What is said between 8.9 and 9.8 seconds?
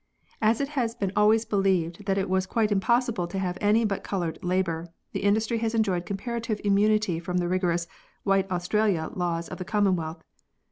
laws of the